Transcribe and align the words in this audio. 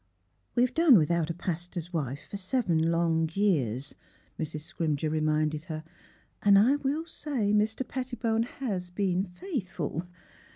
"We've 0.55 0.73
done 0.73 0.97
without 0.97 1.29
a 1.29 1.33
paster's 1.35 1.93
wife 1.93 2.27
for 2.27 2.35
seven 2.37 2.89
long 2.89 3.29
years," 3.35 3.93
Mrs. 4.39 4.61
Scrimger 4.61 5.11
reminded 5.11 5.65
her," 5.65 5.83
and 6.41 6.57
I 6.57 6.77
will 6.77 7.05
say 7.05 7.53
Mr. 7.53 7.87
Pettibone 7.87 8.41
has 8.57 8.89
been 8.89 9.25
faithful. 9.25 10.07